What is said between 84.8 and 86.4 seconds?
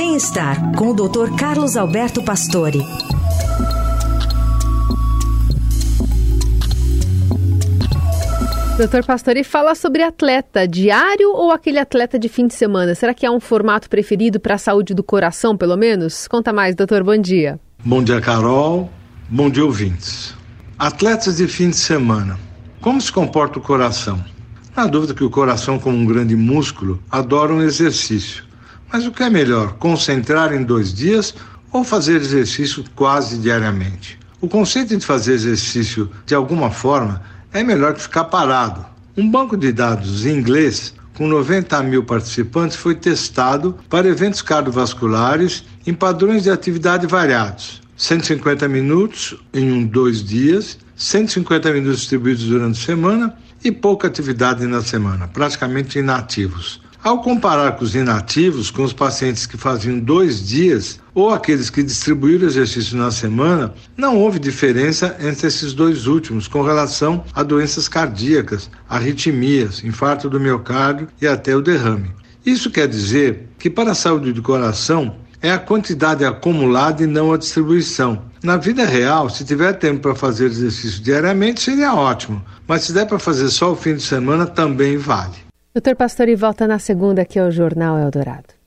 vale. Doutor Pastor, e